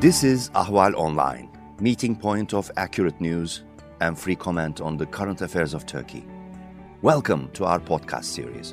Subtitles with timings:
[0.00, 3.64] This is Ahval Online, meeting point of accurate news
[4.00, 6.24] and free comment on the current affairs of Turkey.
[7.02, 8.72] Welcome to our podcast series.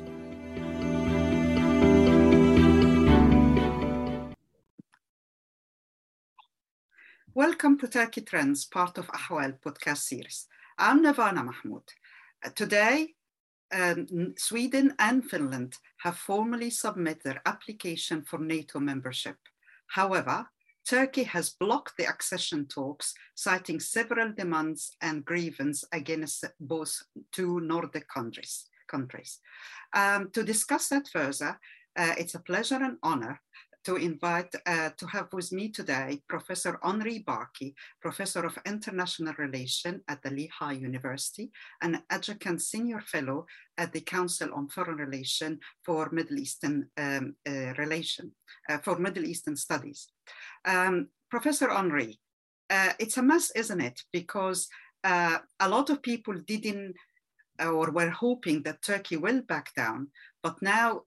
[7.34, 10.46] Welcome to Turkey Trends, part of Ahval podcast series.
[10.78, 11.92] I'm Nervana Mahmoud.
[12.42, 13.08] Uh, today,
[13.70, 19.36] um, Sweden and Finland have formally submitted their application for NATO membership.
[19.88, 20.46] However,
[20.88, 28.08] Turkey has blocked the accession talks, citing several demands and grievances against both two Nordic
[28.08, 28.66] countries.
[28.88, 29.40] countries.
[29.92, 31.60] Um, to discuss that further,
[31.94, 33.40] uh, it's a pleasure and honor
[33.84, 40.02] to invite uh, to have with me today Professor Henri Barkey, Professor of International Relations
[40.08, 41.50] at the Lehigh University
[41.82, 43.46] and Adjunct Senior Fellow
[43.76, 48.32] at the Council on Foreign Relations for Middle Eastern um, uh, Relation,
[48.68, 50.08] uh, for Middle Eastern Studies.
[50.64, 52.18] Um, Professor Henri,
[52.70, 54.02] uh, it's a mess, isn't it?
[54.12, 54.68] Because
[55.04, 56.94] uh, a lot of people didn't
[57.60, 60.08] or were hoping that Turkey will back down,
[60.42, 61.02] but now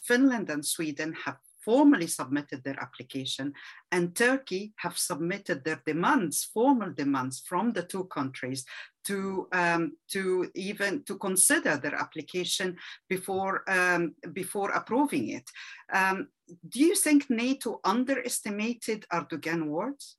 [0.00, 3.52] Finland and Sweden have formally submitted their application
[3.90, 8.64] and Turkey have submitted their demands, formal demands from the two countries
[9.04, 12.76] to, um, to even to consider their application
[13.08, 15.48] before, um, before approving it.
[15.92, 16.28] Um,
[16.68, 20.16] do you think NATO underestimated Erdogan words?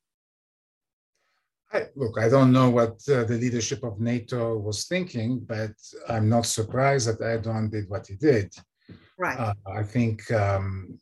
[1.71, 5.73] I, look, I don't know what uh, the leadership of NATO was thinking, but
[6.07, 8.53] I'm not surprised that Erdogan did what he did.
[9.17, 9.39] Right.
[9.39, 10.99] Uh, I think um,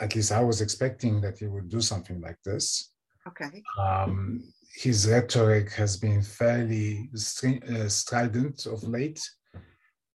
[0.00, 2.92] at least I was expecting that he would do something like this.
[3.26, 3.62] Okay.
[3.78, 4.42] Um,
[4.74, 9.20] his rhetoric has been fairly uh, strident of late,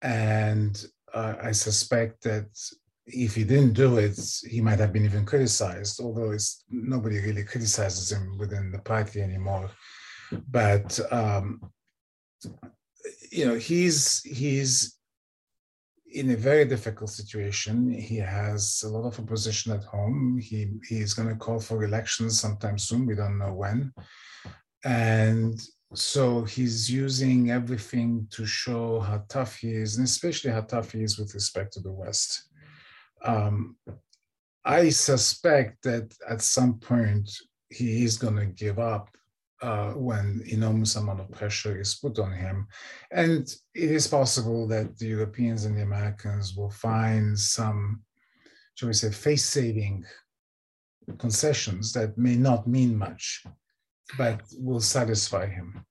[0.01, 2.49] and uh, I suspect that
[3.05, 4.19] if he didn't do it,
[4.49, 6.01] he might have been even criticized.
[6.01, 9.69] Although it's nobody really criticizes him within the party anymore.
[10.49, 11.71] But um,
[13.31, 14.96] you know, he's he's
[16.13, 17.91] in a very difficult situation.
[17.91, 20.39] He has a lot of opposition at home.
[20.41, 23.05] He he's going to call for elections sometime soon.
[23.05, 23.93] We don't know when,
[24.83, 25.59] and
[25.93, 31.03] so he's using everything to show how tough he is, and especially how tough he
[31.03, 32.49] is with respect to the West.
[33.23, 33.77] Um,
[34.63, 37.29] I suspect that at some point
[37.69, 39.09] he is going to give up
[39.61, 42.67] uh, when enormous amount of pressure is put on him.
[43.11, 43.41] And
[43.73, 48.03] it is possible that the Europeans and the Americans will find some,
[48.75, 50.05] shall we say, face-saving
[51.17, 53.43] concessions that may not mean much,
[54.17, 55.85] but will satisfy him.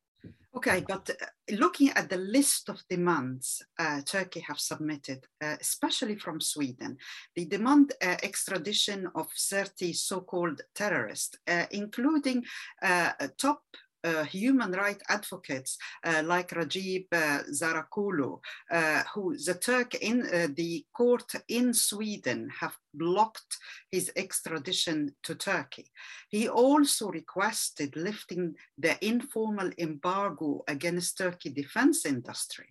[0.57, 6.17] Okay, but uh, looking at the list of demands uh, Turkey have submitted, uh, especially
[6.17, 6.97] from Sweden,
[7.37, 12.43] they demand uh, extradition of 30 so-called terrorists, uh, including
[12.83, 13.61] uh, top
[14.05, 18.41] uh, human rights advocates uh, like Ragip uh, Zarakolu,
[18.71, 23.59] uh, who the Turk in uh, the court in Sweden have blocked
[23.91, 25.91] his extradition to Turkey.
[26.29, 32.69] He also requested lifting the informal embargo against Turkey defense industry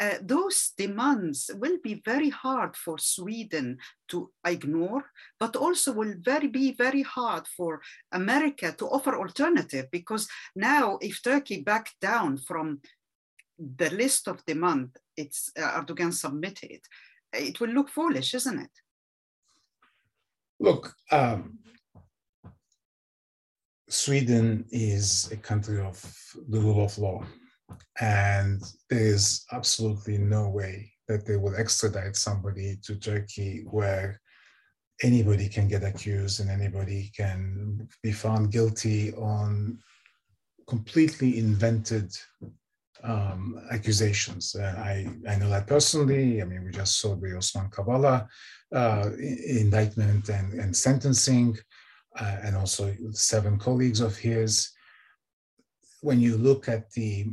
[0.00, 3.78] uh, those demands will be very hard for Sweden
[4.08, 5.04] to ignore,
[5.38, 7.80] but also will very be very hard for
[8.12, 12.80] America to offer alternative because now if Turkey back down from
[13.58, 16.80] the list of demand it's uh, Erdogan submitted,
[17.32, 18.70] it will look foolish, isn't it?
[20.58, 21.58] Look, um,
[23.88, 26.00] Sweden is a country of
[26.48, 27.24] the rule of law.
[28.00, 34.20] And there is absolutely no way that they will extradite somebody to Turkey where
[35.02, 39.78] anybody can get accused and anybody can be found guilty on
[40.66, 42.10] completely invented
[43.02, 44.54] um, accusations.
[44.54, 46.40] Uh, I, I know that personally.
[46.40, 48.26] I mean, we just saw the Osman Kavala
[48.74, 51.58] uh, indictment and, and sentencing,
[52.18, 54.70] uh, and also seven colleagues of his.
[56.00, 57.26] When you look at the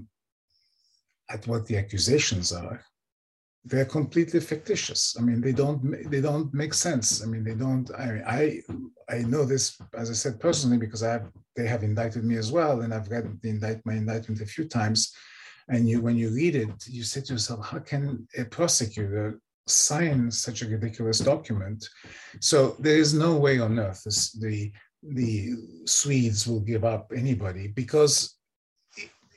[1.34, 2.84] at what the accusations are,
[3.64, 5.16] they're completely fictitious.
[5.20, 7.24] I mean, they don't they don't make sense.
[7.24, 7.90] I mean, they don't.
[7.98, 8.62] I mean, I
[9.10, 12.52] I know this as I said personally because I have they have indicted me as
[12.52, 15.14] well, and I've read the indict my indictment a few times.
[15.70, 20.32] And you, when you read it, you say to yourself, how can a prosecutor sign
[20.32, 21.88] such a ridiculous document?
[22.40, 24.72] So there is no way on earth this, the
[25.04, 25.54] the
[25.86, 28.38] Swedes will give up anybody because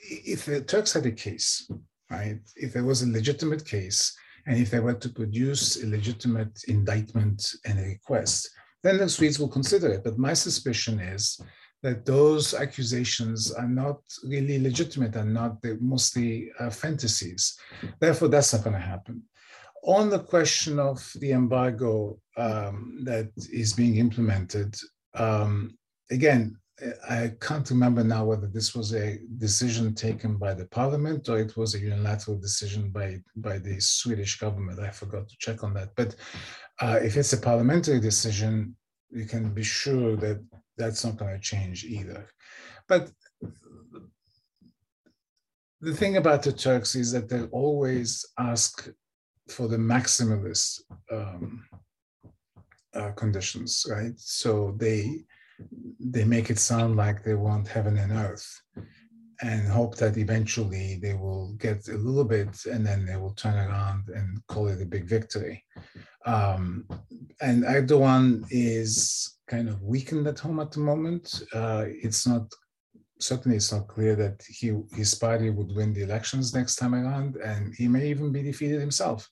[0.04, 1.70] if the Turks had a case,
[2.10, 4.16] right, if there was a legitimate case,
[4.46, 8.50] and if they were to produce a legitimate indictment and a request,
[8.82, 10.04] then the Swedes will consider it.
[10.04, 11.40] But my suspicion is
[11.82, 17.58] that those accusations are not really legitimate and not mostly uh, fantasies.
[18.00, 19.22] Therefore, that's not going to happen.
[19.84, 24.74] On the question of the embargo um, that is being implemented,
[25.14, 25.76] um,
[26.10, 26.56] again,
[27.08, 31.56] I can't remember now whether this was a decision taken by the parliament or it
[31.56, 34.80] was a unilateral decision by, by the Swedish government.
[34.80, 35.90] I forgot to check on that.
[35.94, 36.16] But
[36.80, 38.76] uh, if it's a parliamentary decision,
[39.10, 40.44] you can be sure that
[40.76, 42.28] that's not going to change either.
[42.88, 43.12] But
[45.80, 48.88] the thing about the Turks is that they always ask
[49.48, 50.80] for the maximalist
[51.12, 51.64] um,
[52.94, 54.14] uh, conditions, right?
[54.16, 55.24] So they
[56.00, 58.60] they make it sound like they want heaven and earth
[59.42, 63.54] and hope that eventually they will get a little bit and then they will turn
[63.54, 65.64] around and call it a big victory.
[66.24, 66.86] Um,
[67.40, 71.42] and Erdogan is kind of weakened at home at the moment.
[71.52, 72.46] Uh, it's not
[73.20, 77.36] certainly it's not clear that he his party would win the elections next time around,
[77.36, 79.28] and he may even be defeated himself.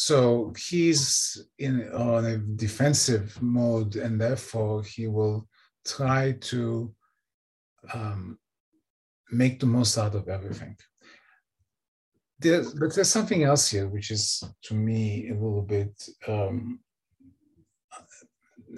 [0.00, 5.48] So he's in on a defensive mode, and therefore he will
[5.84, 6.94] try to
[7.92, 8.38] um,
[9.32, 10.76] make the most out of everything.
[12.38, 15.92] There, but there's something else here, which is to me a little bit,
[16.28, 16.78] um,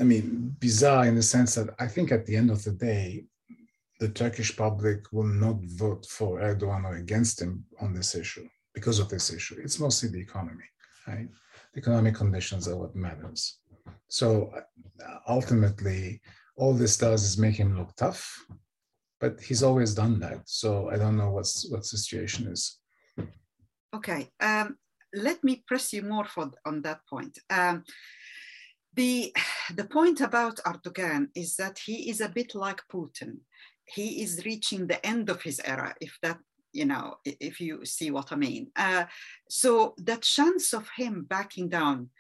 [0.01, 3.27] I mean, bizarre in the sense that I think at the end of the day,
[3.99, 8.99] the Turkish public will not vote for Erdogan or against him on this issue because
[8.99, 9.61] of this issue.
[9.63, 10.65] It's mostly the economy,
[11.11, 11.29] right?
[11.77, 13.59] Economic conditions are what matters.
[14.09, 14.53] So
[15.29, 16.21] ultimately,
[16.57, 18.23] all this does is make him look tough,
[19.21, 20.41] but he's always done that.
[20.47, 22.79] So I don't know what's what situation is.
[23.95, 24.77] Okay, um,
[25.15, 27.39] let me press you more for, on that point.
[27.51, 27.85] Um,
[28.95, 29.33] the
[29.75, 33.39] the point about Erdogan is that he is a bit like Putin.
[33.85, 36.39] He is reaching the end of his era, if that
[36.73, 38.71] you know, if you see what I mean.
[38.77, 39.05] Uh,
[39.49, 42.11] so that chance of him backing down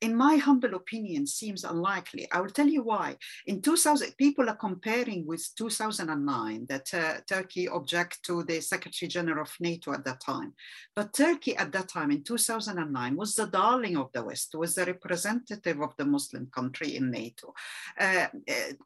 [0.00, 2.28] in my humble opinion, seems unlikely.
[2.30, 3.16] I will tell you why.
[3.46, 9.42] In 2000, people are comparing with 2009 that uh, Turkey object to the Secretary General
[9.42, 10.54] of NATO at that time.
[10.94, 14.86] But Turkey at that time in 2009 was the darling of the West, was the
[14.86, 17.52] representative of the Muslim country in NATO.
[17.98, 18.28] Uh,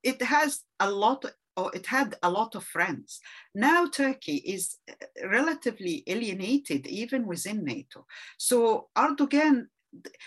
[0.02, 1.24] it has a lot
[1.56, 3.20] or it had a lot of friends.
[3.54, 8.06] Now Turkey is uh, relatively alienated even within NATO.
[8.38, 9.66] So Erdogan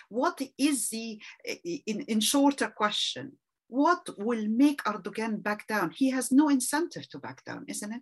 [0.10, 1.20] what is the,
[1.64, 3.34] in, in shorter question,
[3.68, 5.92] what will make Erdogan back down?
[5.92, 8.02] He has no incentive to back down, isn't it?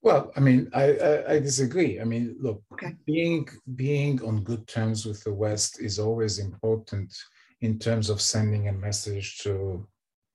[0.00, 2.00] Well, I mean, I, I, I disagree.
[2.00, 2.94] I mean, look, okay.
[3.04, 7.12] being being on good terms with the West is always important
[7.62, 9.86] in terms of sending a message to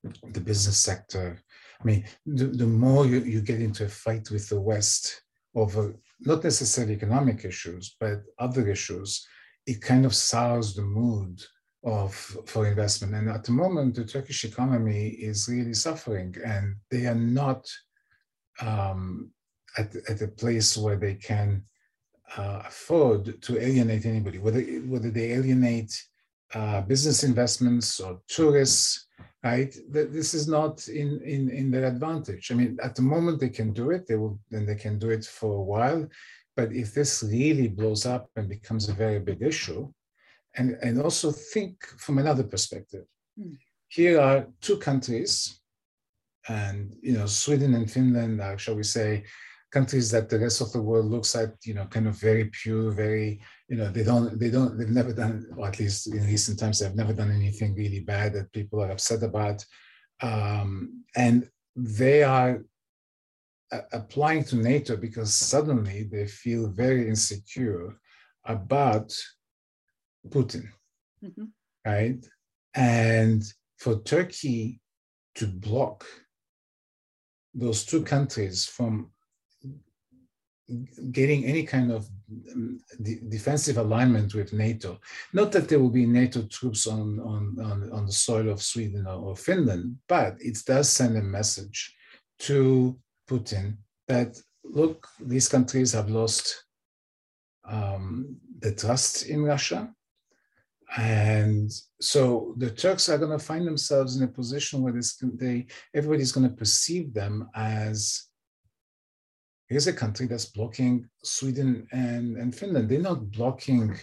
[0.03, 1.39] the business sector.
[1.81, 5.23] I mean, the, the more you, you get into a fight with the West
[5.55, 9.25] over not necessarily economic issues, but other issues,
[9.65, 11.41] it kind of sours the mood
[11.83, 12.13] of
[12.45, 13.13] for investment.
[13.13, 17.69] And at the moment, the Turkish economy is really suffering, and they are not
[18.61, 19.31] um,
[19.77, 21.63] at, at a place where they can
[22.37, 25.93] uh, afford to alienate anybody, whether whether they alienate
[26.53, 29.07] uh, business investments or tourists.
[29.43, 32.49] Right, this is not in, in in their advantage.
[32.49, 34.07] I mean, at the moment they can do it.
[34.07, 36.07] They will, then they can do it for a while.
[36.55, 39.91] But if this really blows up and becomes a very big issue,
[40.55, 43.05] and, and also think from another perspective.
[43.39, 43.57] Mm.
[43.87, 45.59] Here are two countries,
[46.47, 49.23] and you know, Sweden and Finland are, shall we say,
[49.71, 52.91] countries that the rest of the world looks at, you know, kind of very pure,
[52.91, 53.41] very,
[53.73, 56.77] you know, they don't, they don't, they've never done, or at least in recent times,
[56.77, 59.65] they've never done anything really bad that people are upset about.
[60.21, 62.63] Um, and they are
[63.91, 67.97] applying to NATO because suddenly they feel very insecure
[68.45, 69.11] about
[70.29, 70.67] Putin,
[71.25, 71.45] mm-hmm.
[71.83, 72.23] right?
[72.75, 73.41] And
[73.79, 74.81] for Turkey
[75.33, 76.05] to block
[77.55, 79.09] those two countries from
[81.11, 82.07] getting any kind of
[82.53, 82.79] um,
[83.29, 84.99] defensive alignment with NATO.
[85.33, 89.07] Not that there will be NATO troops on, on, on, on the soil of Sweden
[89.07, 91.95] or, or Finland, but it does send a message
[92.39, 92.97] to
[93.29, 96.65] Putin that look, these countries have lost
[97.65, 99.93] um, the trust in Russia.
[100.95, 105.65] And so the Turks are going to find themselves in a position where this, they,
[105.93, 108.27] everybody's going to perceive them as
[109.73, 112.87] here's a country that's blocking Sweden and, and Finland.
[112.87, 113.97] They're not blocking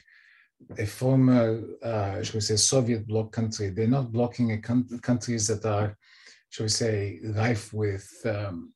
[0.76, 3.70] a former, uh, shall we say, Soviet bloc country.
[3.70, 5.96] They're not blocking a countries that are,
[6.48, 8.72] shall we say, rife with um,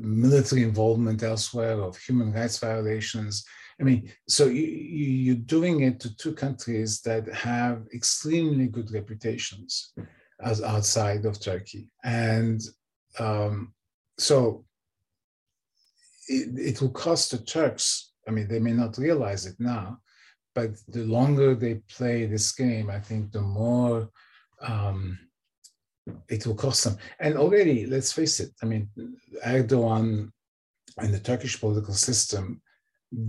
[0.00, 3.44] military involvement elsewhere, of human rights violations.
[3.78, 8.90] I mean, so you, you, are doing it to two countries that have extremely good
[8.92, 9.92] reputations
[10.40, 11.90] as outside of Turkey.
[12.02, 12.62] And
[13.18, 13.74] um,
[14.18, 14.65] so
[16.28, 19.98] it, it will cost the Turks, I mean, they may not realize it now,
[20.54, 24.08] but the longer they play this game, I think the more
[24.60, 25.18] um,
[26.28, 26.96] it will cost them.
[27.20, 28.88] And already, let's face it, I mean,
[29.44, 30.30] Erdogan
[30.98, 32.62] and the Turkish political system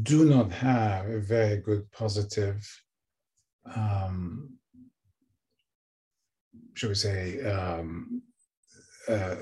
[0.04, 2.66] do not have a very good positive,
[3.75, 4.58] um,
[6.74, 8.22] should we say, um,
[9.08, 9.36] uh,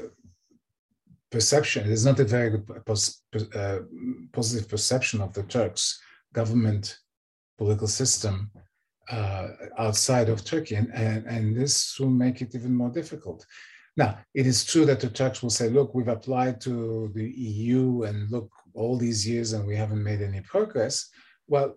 [1.35, 1.85] perception.
[1.85, 3.03] There's not a very good pos
[3.61, 3.79] uh,
[4.37, 5.83] positive perception of the Turks
[6.39, 6.85] government
[7.57, 8.35] political system
[9.15, 9.47] uh,
[9.85, 13.45] outside of Turkey, and, and, and this will make it even more difficult.
[13.97, 16.75] Now, it is true that the Turks will say, look, we've applied to
[17.17, 20.95] the EU and look, all these years and we haven't made any progress.
[21.47, 21.69] Well,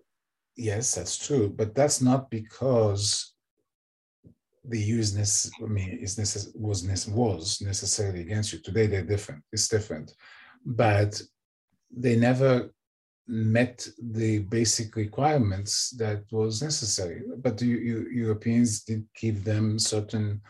[0.55, 3.33] yes, that's true, but that's not because
[4.69, 8.59] the is, I mean, is necess- was, necess- was necessarily against you.
[8.59, 10.13] Today they're different, it's different.
[10.65, 11.21] But
[11.91, 12.71] they never
[13.27, 17.21] met the basic requirements that was necessary.
[17.37, 20.41] But Europeans did give them certain,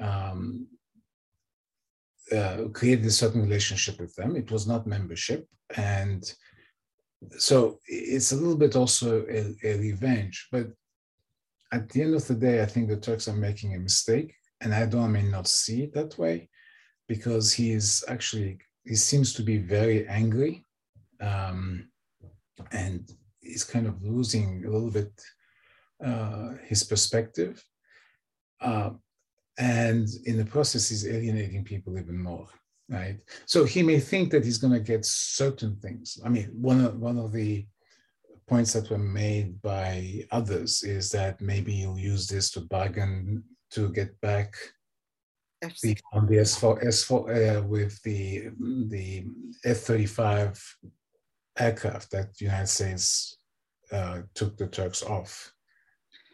[0.00, 0.66] um,
[2.32, 4.36] uh, created a certain relationship with them.
[4.36, 5.48] It was not membership.
[5.76, 6.22] And
[7.36, 10.48] so it's a little bit also a, a revenge.
[10.52, 10.68] But
[11.72, 14.34] at the end of the day, I think the Turks are making a mistake.
[14.60, 16.50] And I don't mean not see it that way
[17.08, 20.64] because he is actually, he seems to be very angry.
[21.20, 21.88] Um,
[22.72, 23.10] and
[23.40, 25.12] he's kind of losing a little bit
[26.04, 27.64] uh, his perspective.
[28.60, 28.90] Uh,
[29.58, 32.48] and in the process, he's alienating people even more,
[32.88, 33.18] right?
[33.46, 36.18] So he may think that he's going to get certain things.
[36.24, 37.66] I mean, one of, one of the
[38.50, 43.88] points that were made by others is that maybe you'll use this to bargain to
[43.90, 44.56] get back
[45.82, 48.48] the, on the S4, S4 uh, with the,
[48.88, 49.24] the
[49.64, 50.60] F-35
[51.60, 53.38] aircraft that the United States
[53.92, 55.52] uh, took the Turks off.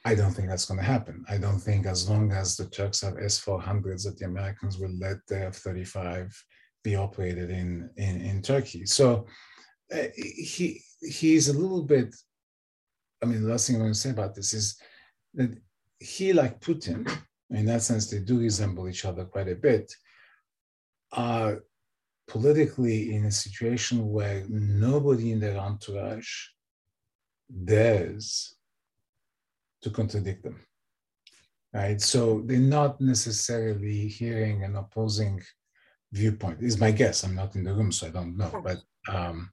[0.07, 1.23] I don't think that's going to happen.
[1.29, 5.19] I don't think as long as the Turks have S-400s that the Americans will let
[5.29, 6.33] the F-35
[6.83, 8.87] be operated in, in, in Turkey.
[8.87, 9.27] So
[9.93, 12.15] Uh, he he's a little bit,
[13.23, 14.77] I mean, the last thing I want to say about this is
[15.35, 15.57] that
[16.01, 17.09] he, like Putin,
[17.51, 19.93] in that sense, they do resemble each other quite a bit,
[21.13, 21.63] are
[22.27, 26.49] politically in a situation where nobody in their entourage
[27.65, 28.57] dares
[29.83, 30.61] to contradict them.
[31.73, 32.01] Right?
[32.01, 35.43] So they're not necessarily hearing an opposing
[36.13, 37.23] viewpoint, is my guess.
[37.23, 38.61] I'm not in the room, so I don't know.
[38.65, 38.79] But
[39.09, 39.51] um,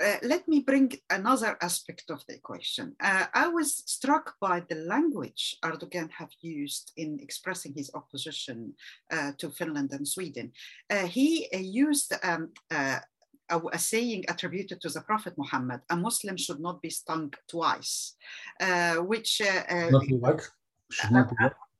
[0.00, 2.94] uh, let me bring another aspect of the equation.
[3.00, 8.74] Uh, I was struck by the language Erdogan have used in expressing his opposition
[9.10, 10.52] uh, to Finland and Sweden.
[10.90, 13.00] Uh, he uh, used um, a,
[13.50, 18.16] a, saying attributed to the Prophet Muhammad, a Muslim should not be stung twice,
[18.98, 19.40] which...
[19.90, 20.48] not what?
[21.10, 21.32] Not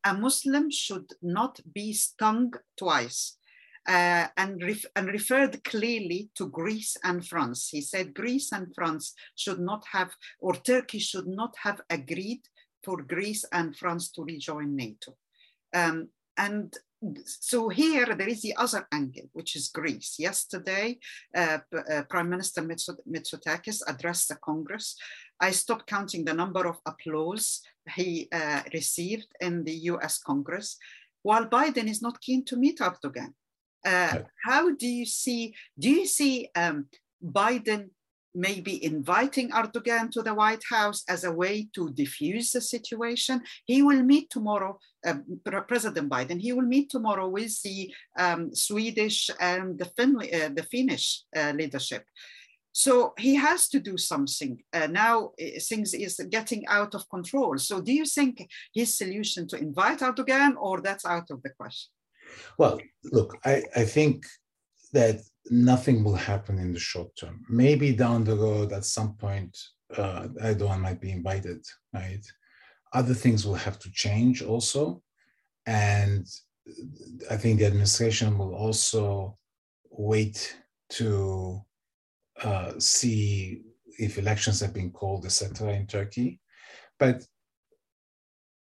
[0.06, 3.38] a Muslim should not be stung twice
[3.86, 7.68] uh, and, ref and referred clearly to Greece and France.
[7.68, 10.10] He said Greece and France should not have,
[10.40, 12.42] or Turkey should not have agreed
[12.82, 15.16] for Greece and France to rejoin NATO.
[15.74, 16.74] Um, and
[17.24, 20.16] so here there is the other angle, which is Greece.
[20.18, 20.98] Yesterday,
[21.36, 24.96] uh, uh, Prime Minister Mitsotakis addressed the Congress.
[25.40, 27.60] I stopped counting the number of applause
[27.94, 30.78] he uh, received in the US Congress,
[31.22, 33.34] while Biden is not keen to meet Erdogan.
[33.84, 36.86] Uh, how do you see, do you see um,
[37.22, 37.90] Biden
[38.34, 43.40] maybe inviting Erdogan to the White House as a way to diffuse the situation.
[43.64, 45.14] He will meet tomorrow, uh,
[45.68, 50.66] President Biden, he will meet tomorrow with the um, Swedish and the, fin uh, the
[50.70, 52.04] Finnish uh, leadership.
[52.72, 54.60] So he has to do something.
[54.72, 57.56] Uh, now uh, things is getting out of control.
[57.58, 61.92] So do you think his solution to invite Erdogan or that's out of the question?
[62.58, 64.24] Well, look, I, I think
[64.92, 67.44] that nothing will happen in the short term.
[67.48, 69.56] Maybe down the road at some point,
[69.96, 72.24] uh, Erdogan might be invited, right?
[72.92, 75.02] Other things will have to change also.
[75.66, 76.26] And
[77.30, 79.38] I think the administration will also
[79.90, 80.56] wait
[80.90, 81.62] to
[82.42, 83.62] uh, see
[83.98, 86.40] if elections have been called, etc., in Turkey.
[86.98, 87.24] But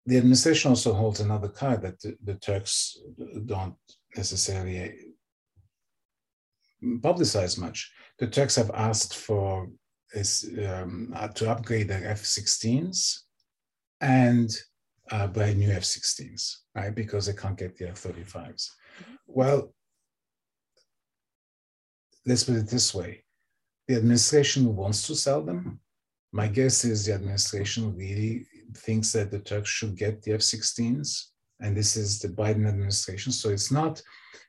[0.06, 2.96] the administration also holds another card that the, the Turks
[3.44, 3.74] don't
[4.16, 4.94] necessarily
[6.82, 7.92] publicize much.
[8.18, 9.68] The Turks have asked for
[10.12, 13.18] is um, uh, to upgrade their F-16s
[14.00, 14.48] and
[15.10, 16.94] uh, buy new F-16s, right?
[16.94, 18.70] Because they can't get the F-35s.
[19.26, 19.74] Well,
[22.24, 23.24] let's put it this way:
[23.88, 25.80] the administration wants to sell them.
[26.32, 31.26] My guess is the administration really thinks that the Turks should get the F-16s,
[31.60, 33.32] and this is the Biden administration.
[33.32, 34.02] So it's not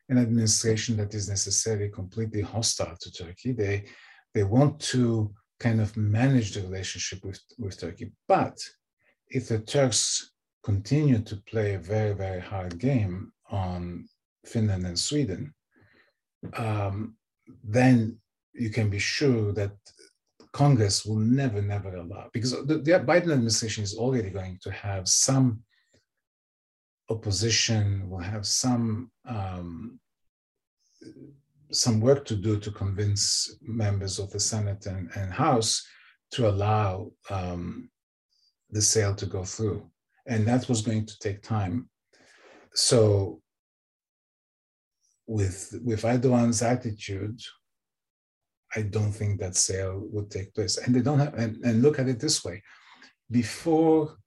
[0.10, 3.52] an administration that is necessarily completely hostile to Turkey.
[3.52, 3.86] They
[4.34, 8.12] they want to kind of manage the relationship with, with Turkey.
[8.28, 8.58] But
[9.30, 10.32] if the Turks
[10.64, 14.08] continue to play a very, very hard game on
[14.46, 15.54] Finland and Sweden,
[16.54, 17.16] um,
[17.64, 18.20] then
[18.54, 19.72] you can be sure that
[20.64, 25.08] Congress will never, never allow, because the, the Biden administration is already going to have
[25.08, 25.48] some
[27.16, 30.00] opposition, will have some um,
[31.84, 35.72] some work to do to convince members of the Senate and, and House
[36.32, 37.90] to allow um,
[38.76, 39.80] the sale to go through.
[40.32, 41.90] And that was going to take time.
[42.74, 43.42] So
[45.26, 47.40] with, with Erdogan's attitude,
[48.76, 50.78] I don't think that sale would take place.
[50.78, 52.62] And they don't have, and, and look at it this way.
[53.32, 54.18] Before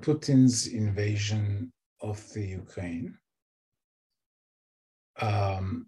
[0.00, 3.16] Putin's invasion of the Ukraine,
[5.20, 5.86] um,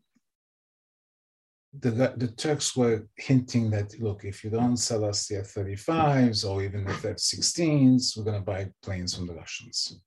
[1.80, 6.48] the, the Turks were hinting that, look, if you don't sell us the F 35s
[6.48, 10.00] or even the F 16s, we're going to buy planes from the Russians,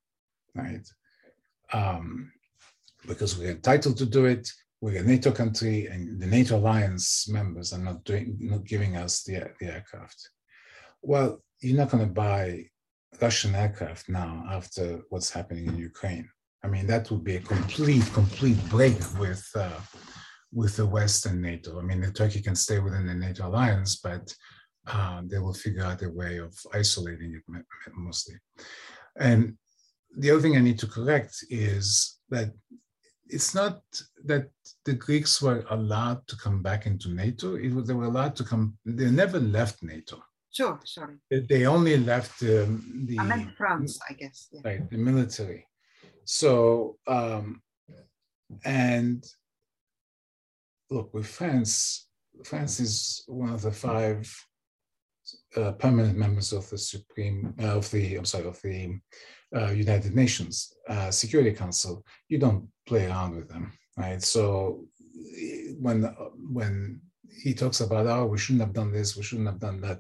[0.54, 0.88] right?
[1.74, 2.32] Um,
[3.08, 4.48] because we're entitled to do it.
[4.86, 9.24] We're a NATO country, and the NATO alliance members are not doing, not giving us
[9.24, 10.30] the, the aircraft.
[11.02, 12.66] Well, you're not going to buy
[13.20, 16.30] Russian aircraft now after what's happening in Ukraine.
[16.64, 19.80] I mean, that would be a complete, complete break with uh,
[20.54, 21.80] with the West and NATO.
[21.80, 24.32] I mean, Turkey can stay within the NATO alliance, but
[24.86, 28.36] uh, they will figure out a way of isolating it mostly.
[29.18, 29.58] And
[30.16, 32.52] the other thing I need to correct is that
[33.28, 33.82] it's not
[34.26, 34.50] that
[34.86, 37.56] the Greeks were allowed to come back into NATO.
[37.56, 38.78] It was, they were allowed to come.
[38.86, 40.24] They never left NATO.
[40.52, 41.16] Sure, sorry.
[41.30, 43.20] They only left um, the.
[43.20, 44.48] I meant France, I guess.
[44.52, 44.62] Yeah.
[44.64, 45.68] Right, the military.
[46.24, 47.62] So, um,
[48.64, 49.26] and
[50.90, 52.08] look, with France,
[52.44, 54.34] France is one of the five
[55.58, 59.00] uh, permanent members of the Supreme, uh, of the, I'm sorry, of the
[59.56, 62.06] uh, United Nations uh, Security Council.
[62.30, 64.22] You don't play around with them, right?
[64.22, 64.86] So
[65.80, 66.04] when
[66.52, 67.02] when
[67.44, 70.00] he talks about, oh, we shouldn't have done this, we shouldn't have done that,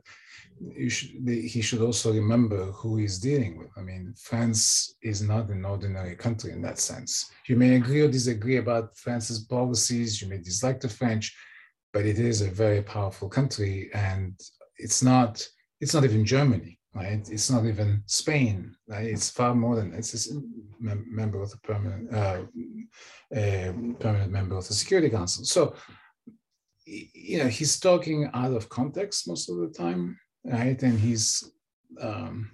[0.87, 3.69] should, he should also remember who he's dealing with.
[3.77, 7.29] I mean, France is not an ordinary country in that sense.
[7.47, 11.35] You may agree or disagree about France's policies, you may dislike the French,
[11.93, 14.39] but it is a very powerful country, and
[14.77, 15.45] it's not.
[15.81, 17.27] It's not even Germany, right?
[17.29, 18.75] It's not even Spain.
[18.87, 19.07] Right?
[19.07, 20.41] It's far more than it's a
[20.79, 22.41] member of the permanent uh,
[23.99, 25.45] permanent member of the Security Council.
[25.45, 25.75] So
[26.87, 30.81] you know he's talking out of context most of the time right?
[30.81, 31.51] And he's
[31.99, 32.51] um,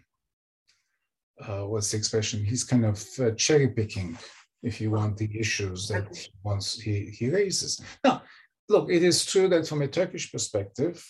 [1.46, 2.46] uh, what's the expression?
[2.46, 4.18] He's kind of uh, cherry picking,
[4.64, 7.82] if you want, the issues that he wants he he raises.
[8.04, 8.24] Now,
[8.70, 11.04] look, it is true that from a Turkish perspective,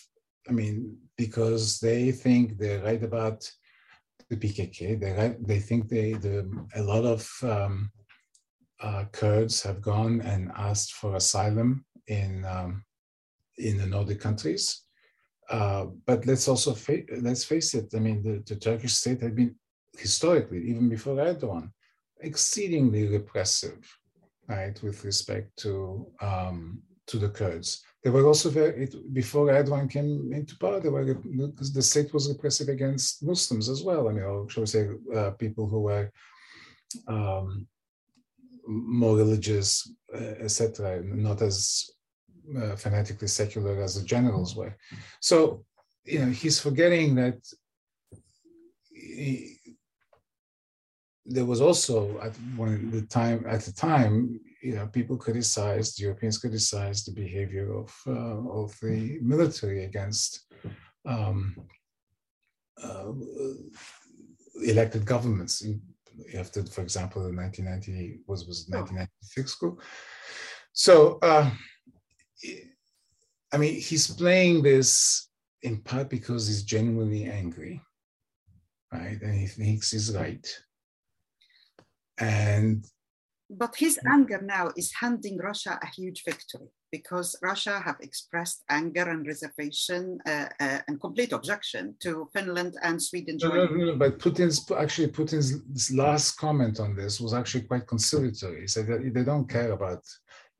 [0.48, 3.50] I mean, because they think they're right about
[4.28, 7.90] the PKK, they they think they the a lot of um,
[8.80, 12.84] uh, Kurds have gone and asked for asylum in um,
[13.58, 14.82] in the Nordic countries.
[15.50, 17.92] Uh, but let's also fa- let's face it.
[17.94, 19.54] I mean, the, the, Turkish state had been
[19.98, 21.70] historically, even before Erdogan,
[22.20, 23.84] exceedingly repressive,
[24.48, 27.82] right, with respect to um, to the Kurds.
[28.02, 30.80] They were also very it, before Erdogan came into power.
[30.80, 34.08] They were the state was repressive against Muslims as well.
[34.08, 36.10] I mean, or shall we say, uh, people who were
[37.06, 37.66] um,
[38.66, 41.90] more religious, uh, etc., not as
[42.58, 44.76] uh, fanatically secular as the generals were.
[45.20, 45.64] So,
[46.04, 47.38] you know, he's forgetting that
[48.92, 49.58] he,
[51.24, 56.38] there was also at when the time at the time, you know, people criticized Europeans
[56.38, 60.52] criticized the behavior of uh, of the military against
[61.04, 61.56] um,
[62.82, 63.12] uh,
[64.64, 65.64] elected governments.
[66.38, 69.78] After, for example, the 1990 was was 1996 coup.
[70.72, 71.18] So.
[71.22, 71.50] Uh,
[73.52, 75.28] I mean, he's playing this
[75.62, 77.82] in part because he's genuinely angry,
[78.90, 79.20] right?
[79.20, 80.46] And he thinks he's right.
[82.18, 82.86] And
[83.58, 89.08] but his anger now is handing Russia a huge victory because Russia have expressed anger
[89.10, 93.56] and reservation uh, uh, and complete objection to Finland and Sweden joining.
[93.56, 98.62] No, no, no, but Putin's actually Putin's last comment on this was actually quite conciliatory.
[98.62, 100.02] He said that they don't care about.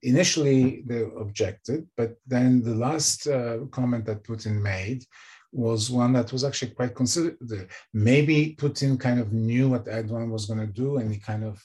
[0.02, 5.04] Initially, they objected, but then the last uh, comment that Putin made
[5.52, 7.68] was one that was actually quite conciliatory.
[7.92, 11.62] Maybe Putin kind of knew what Erdogan was going to do, and he kind of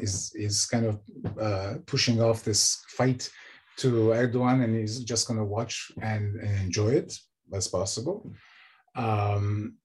[0.00, 1.00] is is kind of
[1.40, 3.30] uh, pushing off this fight
[3.78, 7.18] to Erdogan, and he's just going to watch and, and, enjoy it
[7.52, 8.32] as possible.
[8.94, 9.76] Um,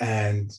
[0.00, 0.50] and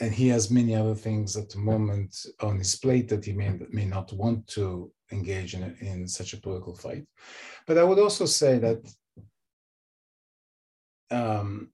[0.00, 3.56] and he has many other things at the moment on his plate that he may,
[3.70, 7.06] may not want to engage in, in such a political fight.
[7.66, 8.92] But I would also say that
[11.12, 11.70] um,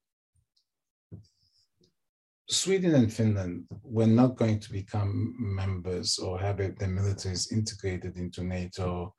[2.50, 8.42] Sweden and Finland were not going to become members or have their militaries integrated into
[8.42, 9.14] NATO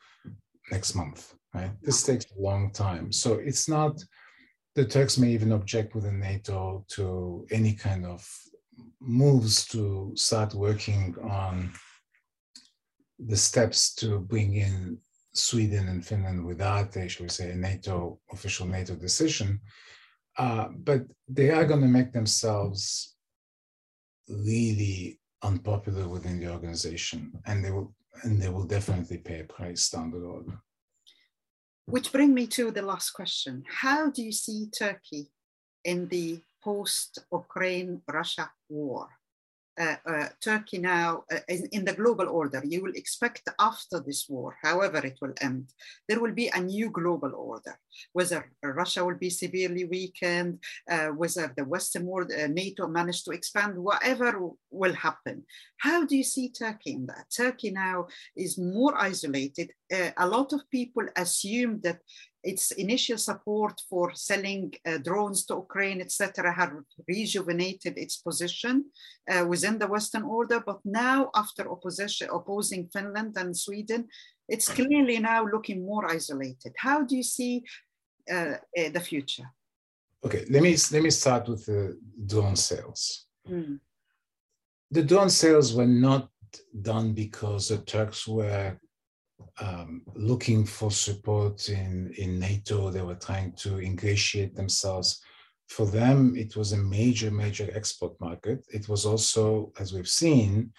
[0.69, 1.71] next month, right?
[1.81, 3.09] This takes a long time.
[3.11, 4.03] So it's not,
[4.75, 8.27] the Turks may even object within NATO to any kind of
[8.99, 11.71] moves to start working on
[13.17, 14.97] the steps to bring in
[15.33, 19.61] Sweden and Finland without a, we say, a NATO, official NATO decision.
[20.37, 23.15] Uh, but they are going to make themselves
[24.31, 29.89] really unpopular within the organization, and they will and they will definitely pay a price
[29.89, 30.51] down the road.
[31.85, 35.31] Which bring me to the last question: How do you see Turkey
[35.83, 39.09] in the post-Ukraine-Russia war?
[39.79, 44.25] Uh, uh, Turkey now uh, in, in, the global order, you will expect after this
[44.27, 45.69] war, however it will end,
[46.07, 47.77] there will be a new global order.
[48.13, 53.31] Whether Russia will be severely weakened, uh, whether the Western world, uh, NATO managed to
[53.31, 55.43] expand, whatever will happen.
[55.77, 57.25] How do you see Turkey in that?
[57.35, 59.71] Turkey now is more isolated.
[59.91, 61.99] Uh, a lot of people assume that
[62.43, 66.71] its initial support for selling uh, drones to Ukraine, etc., had
[67.07, 68.85] rejuvenated its position
[69.31, 70.59] uh, within the Western order.
[70.65, 74.07] But now, after opposition, opposing Finland and Sweden,
[74.47, 76.73] it's clearly now looking more isolated.
[76.77, 77.63] How do you see
[78.31, 79.47] uh, uh the future?
[80.25, 83.25] Okay, let me let me start with the drone sales.
[83.49, 83.79] Mm.
[84.91, 86.29] The drone sales were not
[86.81, 88.77] done because the Turks were
[89.59, 92.89] um, looking for support in, in NATO.
[92.89, 95.21] They were trying to ingratiate themselves.
[95.69, 98.65] For them, it was a major, major export market.
[98.73, 100.71] It was also, as we've seen,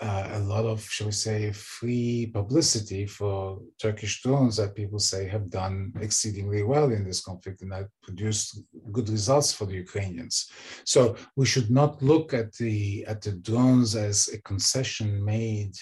[0.00, 5.28] uh, a lot of, shall we say, free publicity for Turkish drones that people say
[5.28, 10.50] have done exceedingly well in this conflict and that produced good results for the Ukrainians.
[10.84, 15.74] So we should not look at the at the drones as a concession made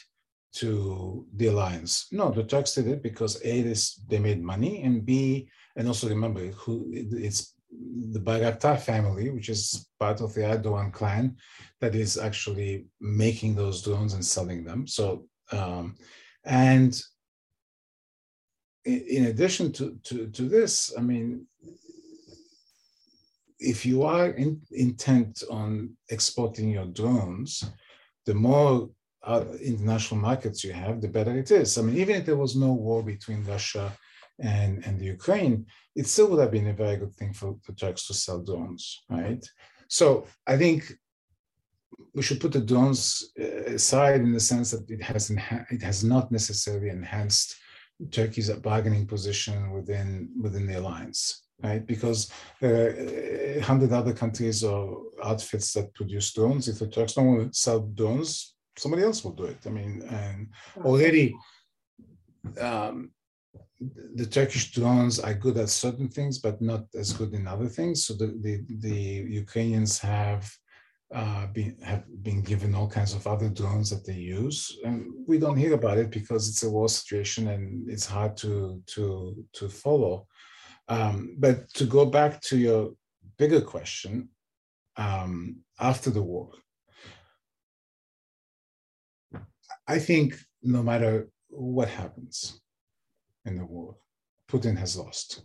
[0.54, 2.06] to the alliance.
[2.10, 6.08] No, the Turks did it because A, this, they made money, and B, and also
[6.08, 7.54] remember who it's
[8.10, 11.36] the Bayraktar family, which is part of the Erdogan clan,
[11.80, 14.86] that is actually making those drones and selling them.
[14.86, 15.96] So, um,
[16.44, 16.98] and
[18.84, 21.46] in, addition to, to, to this, I mean,
[23.60, 27.64] if you are in, intent on exporting your drones,
[28.24, 28.88] the more
[29.62, 31.76] international markets you have, the better it is.
[31.76, 33.92] I mean, even if there was no war between Russia
[34.40, 37.72] and, and the Ukraine, it still would have been a very good thing for the
[37.72, 39.44] Turks to sell drones, right?
[39.88, 40.92] So I think
[42.14, 45.30] we should put the drones uh, aside in the sense that it has
[45.70, 47.56] it has not necessarily enhanced
[48.10, 51.84] Turkey's bargaining position within within the alliance, right?
[51.84, 56.68] Because there are hundred other countries or outfits that produce drones.
[56.68, 59.58] If the Turks don't want to sell drones, somebody else will do it.
[59.66, 60.48] I mean, and
[60.84, 61.34] already
[62.60, 63.10] um,
[64.14, 68.04] the Turkish drones are good at certain things, but not as good in other things.
[68.04, 69.00] So the the, the
[69.44, 70.50] Ukrainians have
[71.14, 75.38] uh, been have been given all kinds of other drones that they use, and we
[75.38, 79.68] don't hear about it because it's a war situation and it's hard to to to
[79.68, 80.26] follow.
[80.88, 82.92] Um, but to go back to your
[83.36, 84.30] bigger question,
[84.96, 86.50] um, after the war,
[89.88, 90.28] I think
[90.62, 92.60] no matter what happens
[93.46, 93.96] in the war,
[94.50, 95.42] Putin has lost.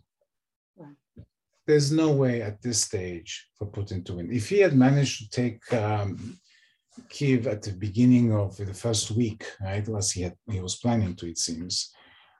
[1.65, 4.32] There's no way at this stage for Putin to win.
[4.32, 6.38] If he had managed to take um,
[7.10, 11.15] Kiev at the beginning of the first week, right, as he had he was planning
[11.15, 11.75] to, it seems,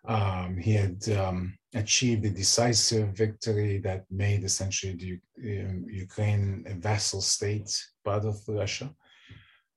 [0.06, 5.12] Um, he had um, achieved a decisive victory that made essentially the,
[5.62, 7.72] um, Ukraine a vassal state,
[8.04, 8.88] part of Russia.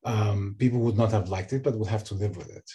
[0.06, 2.68] Um, people would not have liked it, but would have to live with it.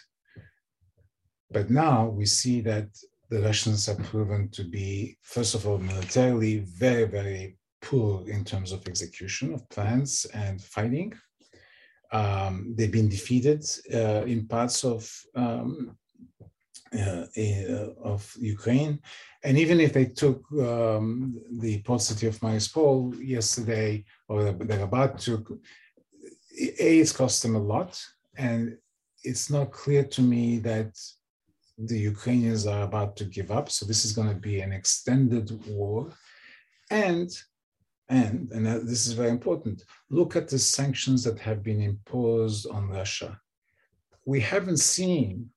[1.50, 2.89] But now we see that
[3.30, 8.72] the Russians have proven to be, first of all, militarily very, very poor in terms
[8.72, 11.13] of execution of plans and fighting.
[12.12, 13.63] Um, they've been defeated
[13.94, 15.98] uh, in parts of um,
[16.94, 19.00] uh, uh, of Ukraine,
[19.46, 25.17] and even if they took um, the port city of Mariupol yesterday, or they're about
[25.20, 25.62] to,
[26.60, 28.04] a it's cost them a lot,
[28.38, 28.78] and
[29.24, 30.98] it's not clear to me that
[31.78, 33.70] the Ukrainians are about to give up.
[33.70, 36.12] So this is going to be an extended war,
[36.90, 37.30] and
[38.12, 42.90] and, and this is very important, look at the sanctions that have been imposed on
[42.90, 43.40] Russia.
[44.26, 45.50] We haven't seen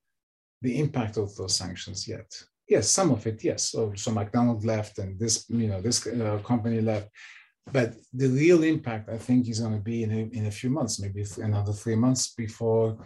[0.62, 2.30] the impact of those sanctions yet.
[2.68, 3.70] Yes, some of it, yes.
[3.70, 7.08] So, so McDonald left and this, you know, this uh, company left.
[7.72, 10.70] But the real impact, I think, is going to be in a, in a few
[10.70, 12.98] months, maybe another three months before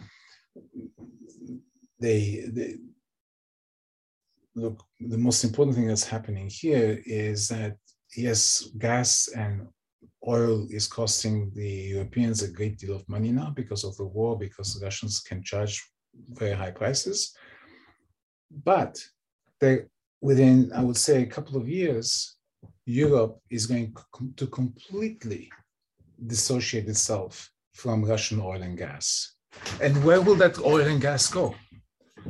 [2.00, 2.76] they, they
[4.54, 4.84] look.
[5.00, 7.76] The most important thing that's happening here is that
[8.16, 9.68] yes, gas and
[10.26, 14.36] oil is costing the Europeans a great deal of money now because of the war,
[14.38, 15.82] because the Russians can charge
[16.30, 17.34] very high prices.
[18.64, 18.98] But
[19.60, 19.82] they,
[20.20, 22.37] within, I would say, a couple of years,
[22.88, 23.94] Europe is going
[24.36, 25.50] to completely
[26.26, 29.34] dissociate itself from Russian oil and gas.
[29.80, 31.54] And where will that oil and gas go?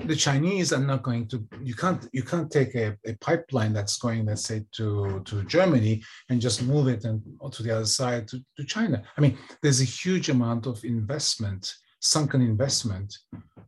[0.04, 1.44] the Chinese are not going to.
[1.62, 2.08] You can't.
[2.12, 6.62] You can't take a, a pipeline that's going, let's say, to to Germany and just
[6.62, 9.02] move it and to the other side to, to China.
[9.16, 13.16] I mean, there's a huge amount of investment, sunken investment,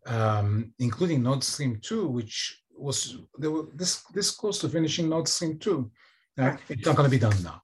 [0.07, 5.29] um, including Nord Stream two, which was there were this this close to finishing Nord
[5.29, 5.91] Stream two.
[6.41, 7.63] Uh, it's not going to be done now.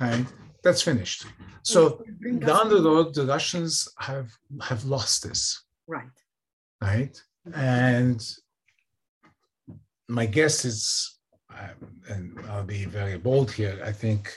[0.00, 0.26] Right?
[0.62, 1.26] That's finished.
[1.62, 2.02] So
[2.38, 4.30] down the road, the Russians have
[4.62, 5.62] have lost this.
[5.86, 6.16] Right.
[6.80, 7.16] Right
[7.52, 8.26] and
[10.08, 11.18] my guess is,
[11.50, 14.34] um, and I'll be very bold here, I think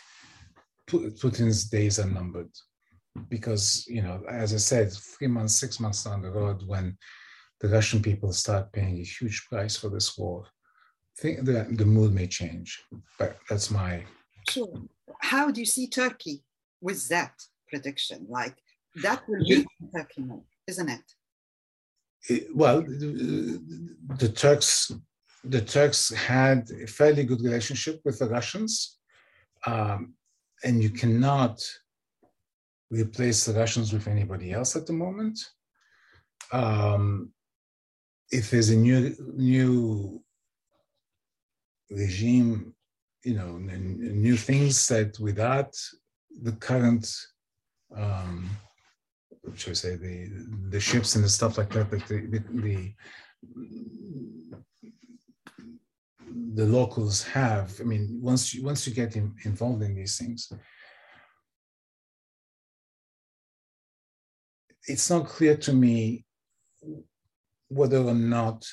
[0.89, 2.49] Putin's days are numbered
[3.29, 6.97] because, you know, as I said, three months, six months down the road, when
[7.59, 10.45] the Russian people start paying a huge price for this war,
[11.19, 12.81] think the, the mood may change.
[13.19, 14.03] But that's my.
[14.49, 14.81] Sure.
[15.21, 16.43] How do you see Turkey
[16.81, 17.33] with that
[17.69, 18.25] prediction?
[18.29, 18.55] Like
[19.03, 21.01] that will be Turkey move, isn't it?
[22.53, 24.91] well, the Turks
[25.43, 28.97] the Turks had a fairly good relationship with the Russians,
[29.65, 30.13] um,
[30.63, 31.61] and you cannot
[32.89, 35.39] replace the Russians with anybody else at the moment.
[36.51, 37.31] Um,
[38.31, 40.21] if there's a new new
[41.89, 42.73] regime,
[43.23, 45.75] you know, new things that without
[46.41, 47.09] the current
[47.95, 48.49] um,
[49.55, 52.93] should I say the the ships and the stuff like that that the the, the,
[56.55, 57.73] the locals have.
[57.79, 60.51] I mean, once you once you get in, involved in these things,
[64.87, 66.25] it's not clear to me
[67.69, 68.65] whether or not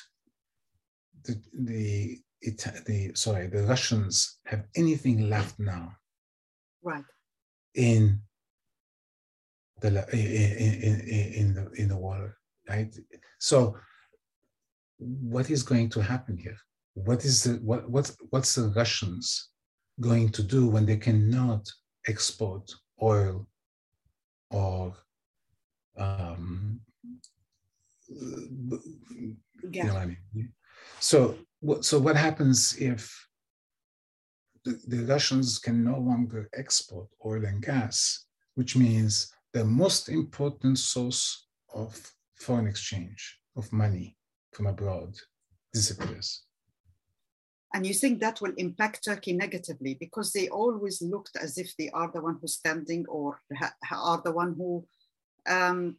[1.23, 5.91] the the it, the sorry the Russians have anything left now.
[6.83, 7.03] Right.
[7.73, 8.21] In
[9.81, 12.37] the in, in, in the in the water,
[12.69, 12.95] right?
[13.39, 13.75] So,
[14.97, 16.57] what is going to happen here?
[16.93, 19.49] What is the what what what's the Russians
[19.99, 21.67] going to do when they cannot
[22.07, 23.47] export oil
[24.51, 24.93] or
[25.97, 26.79] um,
[28.07, 30.53] you know what I mean?
[30.99, 31.37] So,
[31.81, 33.27] so what happens if
[34.63, 38.25] the, the Russians can no longer export oil and gas,
[38.55, 44.17] which means the most important source of foreign exchange, of money
[44.51, 45.15] from abroad,
[45.73, 46.43] disappears.
[47.73, 51.89] And you think that will impact Turkey negatively because they always looked as if they
[51.89, 53.41] are the one who's standing or
[53.91, 54.85] are the one who
[55.47, 55.97] um,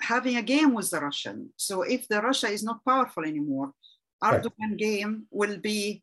[0.00, 1.50] having a game with the Russian.
[1.56, 3.72] So if the Russia is not powerful anymore,
[4.24, 6.02] Erdogan game will be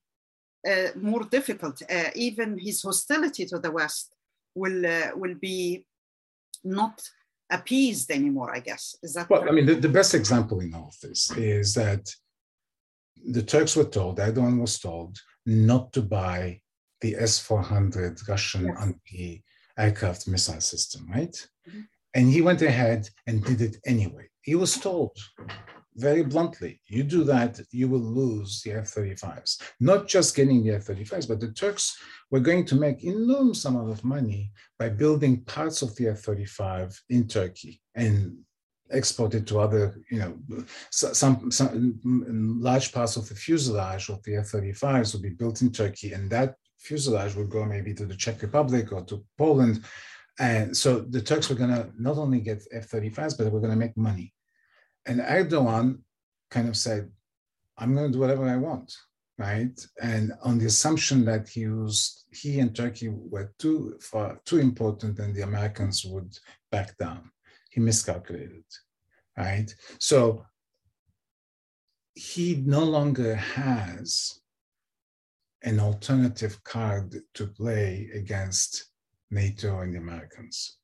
[0.70, 1.82] uh, more difficult.
[1.90, 4.16] Uh, even his hostility to the West
[4.56, 5.86] will uh, will be
[6.64, 7.02] not
[7.52, 8.96] appeased anymore, I guess.
[9.04, 9.48] Is that well?
[9.48, 12.14] I mean, the, the best example in all of this is that
[13.26, 16.62] the Turks were told, Erdogan was told, not to buy
[17.02, 18.78] the S 400 Russian yes.
[18.80, 19.44] anti
[19.78, 21.36] aircraft missile system, right?
[21.68, 21.82] Mm-hmm.
[22.14, 24.28] And he went ahead and did it anyway.
[24.42, 25.18] He was told
[25.96, 26.80] very bluntly.
[26.88, 29.62] You do that, you will lose the F 35s.
[29.80, 31.98] Not just getting the F 35s, but the Turks
[32.30, 37.00] were going to make enormous amount of money by building parts of the F 35
[37.10, 38.38] in Turkey and
[38.92, 40.38] export it to other, you know,
[40.92, 45.72] some, some large parts of the fuselage of the F 35s would be built in
[45.72, 49.84] Turkey, and that fuselage would go maybe to the Czech Republic or to Poland.
[50.40, 53.60] And so the Turks were going to not only get F 35s, but they were
[53.60, 54.34] going to make money.
[55.06, 56.00] And Erdogan
[56.50, 57.10] kind of said,
[57.78, 58.96] I'm going to do whatever I want,
[59.38, 59.80] right?
[60.02, 65.20] And on the assumption that he was, he and Turkey were too far, too important,
[65.20, 66.38] and the Americans would
[66.72, 67.32] back down.
[67.72, 68.66] He miscalculated,
[69.38, 69.74] right?
[70.00, 70.46] So
[72.14, 74.40] he no longer has
[75.64, 78.92] an alternative card to play against
[79.30, 80.78] NATO and the Americans.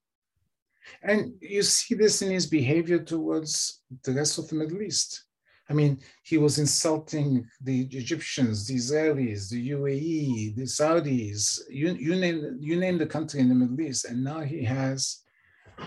[1.04, 5.24] And you see this in his behavior towards the rest of the Middle East.
[5.70, 12.16] I mean, he was insulting the Egyptians, the Israelis, the UAE, the Saudis, you, you,
[12.16, 14.06] name, you name the country in the Middle East.
[14.06, 15.24] And now he has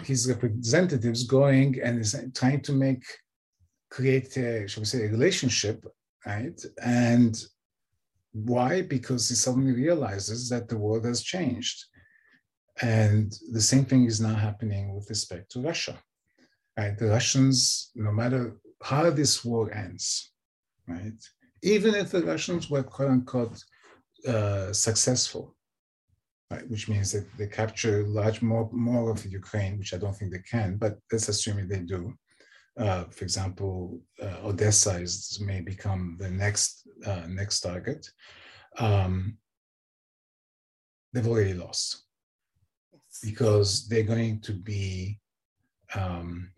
[0.04, 3.04] his representatives going and is trying to make,
[3.90, 5.84] create, a, shall we say, a relationship,
[6.26, 6.60] right?
[6.82, 7.42] And
[8.32, 8.82] why?
[8.82, 11.86] Because he suddenly realizes that the world has changed
[12.82, 15.98] and the same thing is now happening with respect to Russia.
[16.76, 16.96] Right?
[16.96, 20.32] The Russians, no matter how this war ends,
[20.88, 21.20] right?
[21.62, 23.62] Even if the Russians were quote unquote
[24.26, 25.54] uh, successful,
[26.50, 26.68] right?
[26.70, 30.44] Which means that they capture large more more of Ukraine, which I don't think they
[30.50, 32.14] can, but let's assume they do.
[32.78, 38.08] Uh, for example, uh, Odessa is, may become the next uh, next target.
[38.78, 39.36] Um,
[41.12, 42.06] they've already lost
[43.22, 45.18] because they're going to be
[45.94, 46.50] um,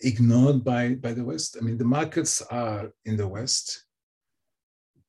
[0.00, 1.56] ignored by, by the West.
[1.58, 3.84] I mean, the markets are in the West.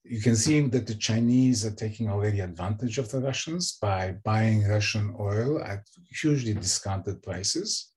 [0.04, 4.68] You can see that the Chinese are taking already advantage of the Russians by buying
[4.68, 5.88] Russian oil at
[6.22, 7.92] hugely discounted prices,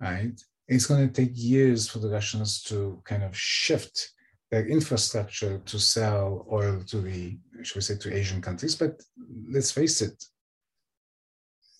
[0.00, 0.38] right?
[0.66, 4.10] It's going to take years for the Russians to kind of shift
[4.50, 8.74] their infrastructure to sell oil to the, should we say, to Asian countries.
[8.74, 9.00] But
[9.48, 10.24] let's face it,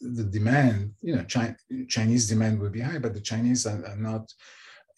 [0.00, 4.32] the demand, you know, Chinese demand will be high, but the Chinese are, are not,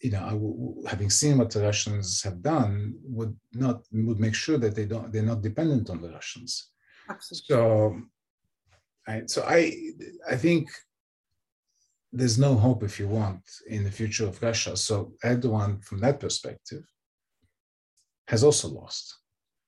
[0.01, 4.75] you know, having seen what the Russians have done, would not would make sure that
[4.75, 6.71] they don't they're not dependent on the Russians.
[7.09, 7.45] Absolutely.
[7.47, 8.01] So,
[9.07, 9.73] I, so I
[10.29, 10.69] I think
[12.11, 14.77] there's no hope, if you want, in the future of Russia.
[14.77, 16.83] So Erdogan, from that perspective,
[18.27, 19.17] has also lost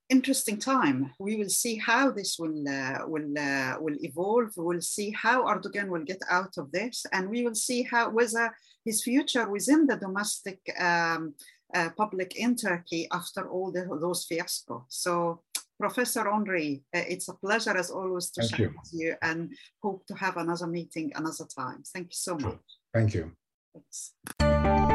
[0.10, 1.12] interesting time.
[1.20, 4.52] We will see how this will uh, will uh, will evolve.
[4.58, 8.54] We'll see how Erdogan will get out of this, and we will see how whether
[8.84, 11.34] his future within the domestic um,
[11.74, 14.86] uh, public in Turkey after all the, those fiasco.
[14.90, 15.42] So,
[15.80, 20.16] Professor Henri, uh, it's a pleasure as always to share with you, and hope to
[20.16, 21.84] have another meeting another time.
[21.94, 22.60] Thank you so much.
[22.94, 23.32] Thank you.
[23.74, 24.95] Thanks.